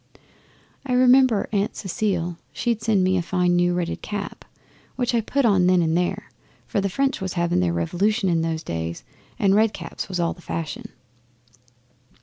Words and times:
I 0.83 0.93
remember 0.93 1.47
Aunt 1.51 1.75
Cecile 1.75 2.35
she'd 2.51 2.81
sent 2.81 3.01
me 3.01 3.17
a 3.17 3.21
fine 3.21 3.55
new 3.55 3.75
red 3.75 3.87
knitted 3.87 4.01
cap, 4.01 4.43
which 4.95 5.13
I 5.13 5.21
put 5.21 5.45
on 5.45 5.67
then 5.67 5.83
and 5.83 5.95
there, 5.95 6.31
for 6.65 6.81
the 6.81 6.89
French 6.89 7.21
was 7.21 7.33
having 7.33 7.59
their 7.59 7.71
Revolution 7.71 8.27
in 8.27 8.41
those 8.41 8.63
days, 8.63 9.03
and 9.37 9.53
red 9.53 9.73
caps 9.75 10.09
was 10.09 10.19
all 10.19 10.33
the 10.33 10.41
fashion. 10.41 10.89